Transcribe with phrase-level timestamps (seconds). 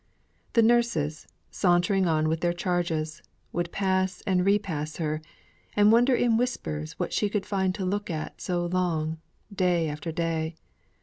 [0.53, 3.21] The nurses, sauntering on with their charges,
[3.53, 5.21] would pass and repass her,
[5.75, 9.19] and wonder in whispers what she could find to look at so long,
[9.53, 10.55] day after day.